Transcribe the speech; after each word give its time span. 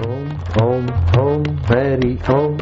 ओम 0.00 0.28
ओम 0.62 0.86
ओम 1.20 1.42
हरि 1.64 2.12
ओम 2.30 2.56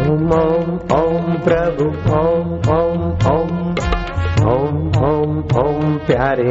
ओम 0.00 0.32
ओम 0.32 0.74
ओम 0.92 1.38
प्रभु 1.38 1.86
ओम 2.14 2.50
ओम 2.70 3.04
ओम 3.28 3.54
ओम 4.46 4.76
ओम 5.04 5.38
ओम 5.56 5.96
प्यारे 6.06 6.50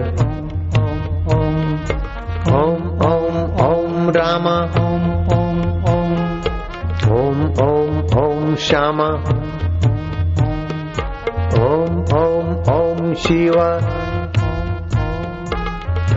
ओम 1.30 1.61
ओम 2.55 2.89
ओम 3.05 3.38
ओम 3.61 4.09
रामा 4.09 4.57
ओम 4.80 5.07
ओम 5.34 5.61
ओम 5.89 6.18
ओम 7.11 7.46
ओम 7.61 8.04
ओम 8.18 8.55
श्यामा 8.55 9.09
ओम 11.61 12.04
ओम 12.18 12.55
ओम 12.71 13.14
शिवा 13.20 13.70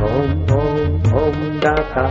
ओम 0.08 0.30
ओम 0.58 1.14
ओम 1.22 1.40
दाता 1.64 2.06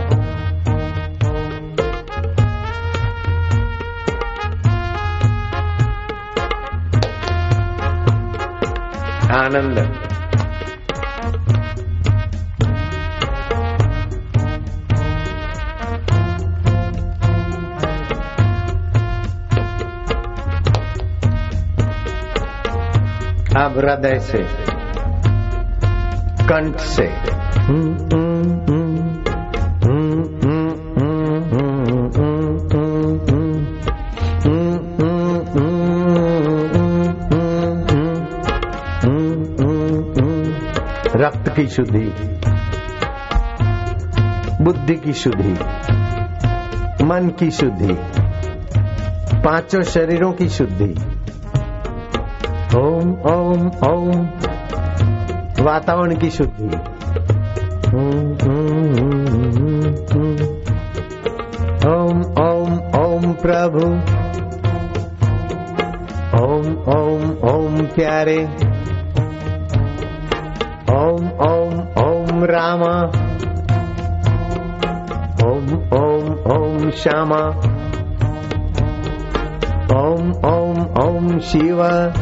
आनंद 9.40 9.78
अब 23.62 23.78
हृदय 23.78 24.18
से 24.30 24.42
कंठ 26.50 26.78
से 26.94 27.06
रक्त 41.16 41.48
की 41.56 41.66
शुद्धि, 41.66 42.12
बुद्धि 44.64 44.94
की 44.94 45.12
शुद्धि, 45.12 45.52
मन 47.04 47.32
की 47.38 47.50
शुद्धि, 47.50 47.94
पाँचों 49.40 49.82
शरीरों 49.82 50.32
की 50.32 50.48
शुद्धि। 50.48 50.94
ओम 52.78 53.12
ओम 53.12 53.66
ओम। 53.66 54.26
वातावरण 55.64 56.16
की 56.16 56.30
शुद्धि। 56.30 56.91
प्रभु। 63.72 63.86
ओम 66.44 66.76
ओम 66.88 67.48
ओम 67.48 67.86
प्यारे। 67.86 68.44
ओम 70.90 71.28
ओम 71.28 71.80
ओम 72.04 72.44
रामा। 72.44 73.02
ओम 75.46 75.66
ओम 75.92 76.52
ओम 76.52 76.90
श्यामा। 76.90 77.42
ओम 80.00 80.32
ओम 80.32 81.04
ओम 81.04 81.38
शिवा। 81.38 82.12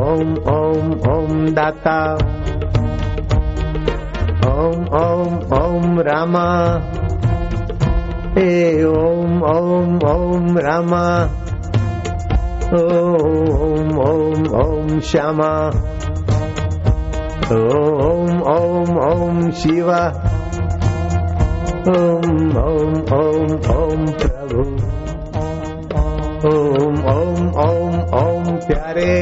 ओम 0.00 0.34
ओम 0.34 0.92
ओम 0.92 1.48
दाता। 1.48 2.14
ओम 4.50 4.84
ओम 4.86 5.62
ओम 5.62 6.00
रामा। 6.00 6.80
ए 8.38 8.84
ओम 8.84 9.42
ओम 9.48 9.98
ओम 10.10 10.58
रामा 10.58 11.02
ओम 12.78 13.98
ओम 14.04 14.46
ओम 14.60 14.98
श्यामा 15.10 15.50
ओम 17.56 18.40
ओम 18.54 18.90
ओम 19.04 19.50
शिवा 19.60 20.00
ओम 21.92 22.56
ओम 22.64 22.96
ओम 23.18 23.54
ओम 23.76 24.04
प्रभु 24.22 24.66
ओम 26.50 26.98
ओम 27.14 27.48
ओम 27.66 27.96
ओम 28.22 28.56
प्यारे 28.66 29.12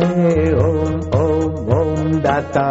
हे 0.00 0.52
ओम 0.64 1.00
ओम 1.20 1.74
ओम 1.80 2.18
दाता 2.20 2.68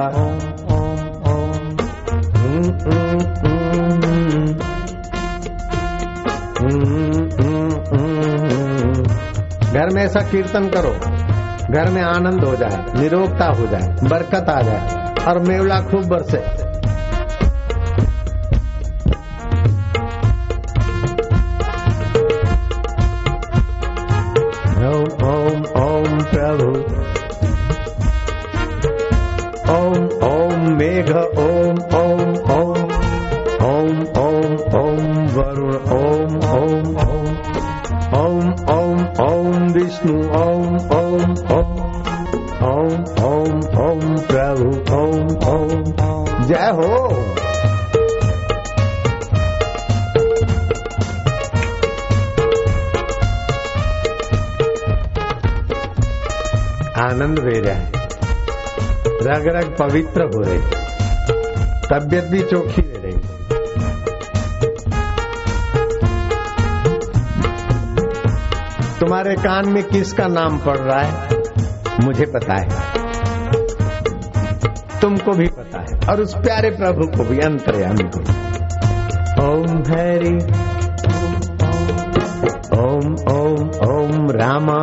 घर 9.75 9.89
में 9.89 10.01
ऐसा 10.03 10.19
कीर्तन 10.21 10.67
करो। 10.69 10.91
घर 11.73 11.89
में 11.91 12.01
आनंद 12.01 12.43
हो 12.43 12.55
जाए, 12.55 12.83
निरोगता 12.99 13.45
हो 13.45 13.65
जाए, 13.67 13.87
बरकत 14.03 14.49
आ 14.49 14.61
जाए 14.61 15.13
और 15.27 15.39
मेवला 15.39 15.79
खूब 15.81 16.05
बरसे। 16.05 16.43
ओम 29.75 30.01
ओम 30.25 30.77
मेघ, 30.77 31.09
ओम 31.39 31.77
ओम 31.95 32.04
ओम 44.67 45.27
ओम 45.47 45.83
जय 46.45 46.71
हो। 46.73 47.05
आनंद 56.97 57.39
ले 57.39 57.61
जाए 57.61 57.91
रग 59.21 59.47
रग 59.47 59.75
पवित्र 59.79 60.21
हो 60.21 60.41
रहे 60.41 60.59
तबियत 61.89 62.23
भी 62.23 62.41
चौखी 62.41 62.81
रही 62.81 63.17
तुम्हारे 68.99 69.35
कान 69.35 69.69
में 69.69 69.83
किसका 69.83 70.27
नाम 70.27 70.57
पड़ 70.57 70.77
रहा 70.77 71.01
है? 71.01 71.29
मुझे 72.05 72.25
पता 72.25 72.53
है। 72.53 72.94
तुमको 75.05 75.31
भी 75.31 75.47
पता 75.47 75.79
है। 75.79 76.09
और 76.09 76.21
उस 76.21 76.33
प्यारे 76.33 76.69
प्रभु 76.69 77.17
को 77.17 77.23
भी 77.23 77.39
अंतर्यामी 77.39 78.03
को 78.03 78.19
ओम 79.45 79.79
हरि। 79.79 80.35
ओम 82.79 83.15
ओम 83.37 83.69
ओम 83.89 84.31
रामा। 84.31 84.79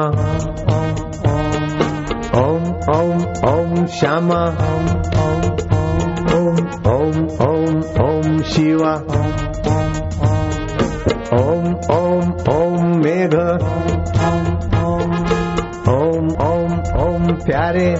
ओम 2.40 2.64
ओम 2.96 3.18
ओम 3.50 3.86
श्यामा। 3.86 4.44
ओम 6.36 6.56
ओम 6.92 7.28
ओम 7.48 7.82
ओम 8.04 8.42
शिवा। 8.42 8.94
ओम 11.42 11.74
ओम 11.98 12.32
ओम 12.56 12.96
मेघ। 12.98 13.34
ओम 15.88 16.28
ओम 16.48 16.72
ओम 17.02 17.32
प्यारे। 17.32 17.96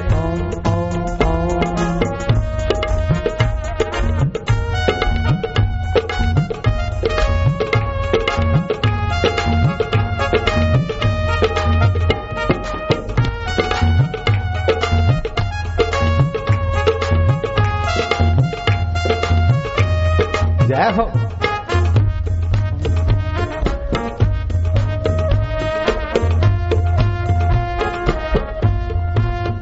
जय 20.73 20.91
हो 20.97 21.05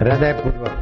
हृदय 0.00 0.32
पूर्वक 0.32 0.76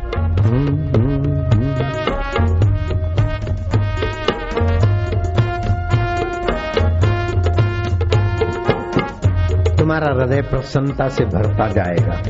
तुम्हारा 9.79 10.13
हृदय 10.13 10.43
प्रसन्नता 10.43 11.09
से 11.09 11.25
भरता 11.25 11.69
जाएगा। 11.69 12.21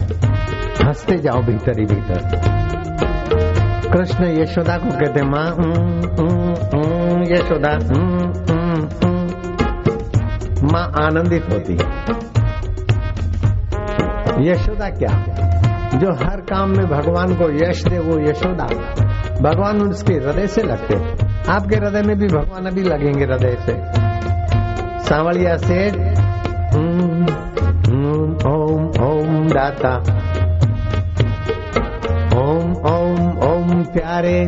हँसते 0.86 1.18
जाओ 1.18 1.42
भीतर 1.42 1.78
ही 1.80 1.86
भीतर 1.86 2.57
कृष्ण 3.93 4.25
यशोदा 4.25 4.76
को 4.76 4.90
कहते 4.90 5.23
माँ 5.23 5.49
यशोदा 7.32 7.73
माँ 10.73 10.93
आनंदित 11.05 11.43
होती 11.52 11.73
है। 11.73 11.88
यशोदा 14.50 14.90
क्या? 14.90 15.25
जो 15.99 16.12
हर 16.12 16.40
काम 16.40 16.70
में 16.70 16.87
भगवान 16.87 17.35
को 17.35 17.70
यश 17.70 17.85
दे, 17.85 17.99
वो 17.99 18.31
यशोदा। 18.31 18.64
भगवान 19.43 19.81
उसके 19.81 20.14
हृदय 20.14 20.46
से 20.46 20.62
लगते 20.62 20.94
आपके 21.52 21.76
हृदय 21.76 22.02
में 22.02 22.19
भी 22.19 22.26
भगवान 22.26 22.67
अभी 22.67 22.82
लगेंगे 22.82 23.25
हृदय 23.25 23.56
से। 23.61 23.75
सांवलिया 25.05 25.56
से 25.56 25.88
ओम 26.79 27.23
ओम, 29.08 29.49
दाता। 29.49 29.94
ओम 32.38 32.73
ओम 32.73 33.07
प्यारे। 33.93 34.46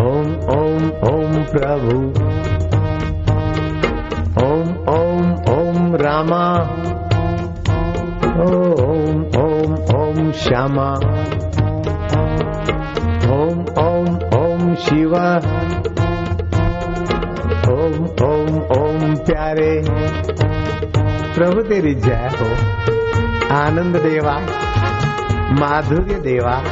ओम 0.00 0.26
ओम 0.58 0.90
ओम 0.90 1.44
प्रभु। 1.44 1.96
ओम 4.44 4.68
ओम 4.88 5.32
ओम 5.58 5.96
रामा। 5.96 6.60
ओम 8.42 9.22
ओम 9.22 9.74
ओम 9.74 10.32
श्यामा। 10.32 10.90
ओम 13.32 13.58
ओम 13.86 14.18
ओम 14.42 14.74
शिवा। 14.74 15.36
ओम 17.72 18.04
ओम 18.28 18.58
ओम 18.58 19.16
प्यारे। 19.16 19.84
प्रभु 21.34 21.62
तेरी 21.62 21.94
जय 21.94 22.30
हो। 22.40 22.46
आनंद 23.54 23.96
देवा। 23.96 24.40
माधुर्य 25.60 26.14
देवा। 26.14 26.62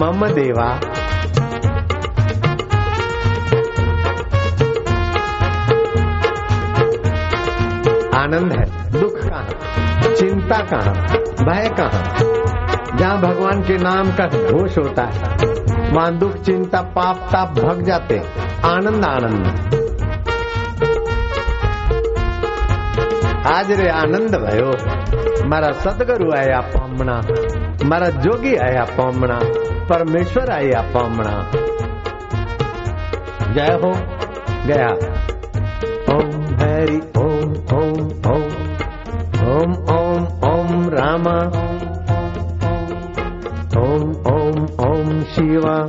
मम 0.00 0.26
देवा 0.34 0.68
आनंद 8.22 8.52
है 8.52 8.64
दुख 8.92 9.16
कहाँ 9.22 10.14
चिंता 10.18 10.58
कहाँ 10.70 10.94
भय 11.44 11.68
कहाँ 11.78 12.02
जहाँ 12.98 13.20
भगवान 13.22 13.62
के 13.68 13.76
नाम 13.78 14.12
का 14.16 14.26
घोष 14.50 14.78
होता 14.78 15.04
है 15.14 15.32
वहां 15.92 16.18
दुख 16.18 16.36
चिंता 16.46 16.80
पाप 16.96 17.28
ताप 17.32 17.58
भग 17.58 17.82
जाते 17.86 18.18
आनंद 18.66 19.04
आनंद 19.06 19.82
आज 23.54 23.70
रे 23.80 23.88
आनंद 24.02 24.34
भयो 24.44 24.70
મારા 25.50 25.70
સદગુરુ 25.82 26.26
આયા 26.36 26.60
પામણા 26.74 27.16
મારા 27.87 28.11
જોગી 28.23 28.57
આયા 28.59 28.87
પામણા 28.97 29.41
પરમેશ્વર 29.87 30.51
આયા 30.51 30.83
પામણા 30.93 31.43
જય 33.55 33.67
હો 33.83 33.91
ગયા 34.67 34.95
ઓમ 36.15 36.29
હરિ 36.59 36.97
ઓમ 37.23 37.49
ઓમ 37.79 37.99
ઓમ 38.33 38.47
ઓમ 39.55 39.71
ઓમ 39.97 40.27
ઓમ 40.51 40.89
રામા 40.89 41.45
ઓમ 43.77 44.05
ઓમ 44.35 44.57
ઓમ 44.89 45.07
શિવા 45.35 45.83